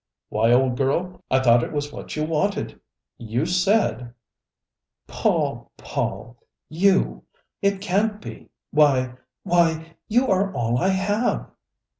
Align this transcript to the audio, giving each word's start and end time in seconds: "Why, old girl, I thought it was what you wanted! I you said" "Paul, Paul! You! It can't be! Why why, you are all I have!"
"Why, 0.29 0.51
old 0.51 0.77
girl, 0.77 1.23
I 1.29 1.39
thought 1.41 1.61
it 1.63 1.71
was 1.71 1.93
what 1.93 2.15
you 2.15 2.23
wanted! 2.23 2.71
I 2.71 2.75
you 3.19 3.45
said" 3.45 4.15
"Paul, 5.21 5.71
Paul! 5.77 6.37
You! 6.69 7.25
It 7.61 7.81
can't 7.81 8.19
be! 8.19 8.49
Why 8.71 9.13
why, 9.43 9.93
you 10.07 10.27
are 10.27 10.51
all 10.55 10.79
I 10.79 10.87
have!" 10.89 11.51